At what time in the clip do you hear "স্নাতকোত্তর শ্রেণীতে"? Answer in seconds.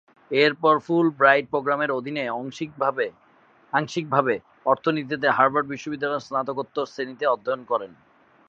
6.25-7.25